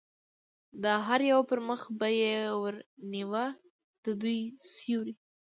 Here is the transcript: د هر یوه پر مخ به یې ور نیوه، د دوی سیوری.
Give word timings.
د 0.83 0.85
هر 1.05 1.21
یوه 1.31 1.43
پر 1.49 1.59
مخ 1.67 1.81
به 1.99 2.07
یې 2.21 2.35
ور 2.61 2.75
نیوه، 3.13 3.45
د 4.03 4.05
دوی 4.21 4.39
سیوری. 4.71 5.15